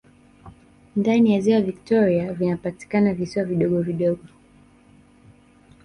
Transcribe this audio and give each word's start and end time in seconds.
Ndani 0.95 1.33
ya 1.33 1.41
Ziwa 1.41 1.61
Viktoria 1.61 2.33
vinapatikana 2.33 3.13
visiwa 3.13 3.45
vidogo 3.45 3.81
vidogo 3.81 4.23